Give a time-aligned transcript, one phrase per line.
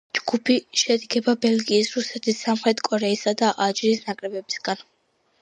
[0.17, 4.85] ჯგუფი შედგება, ბელგიის, რუსეთის, სამხრეთი კორეისა და ალჟირის ნაკრებებისგან.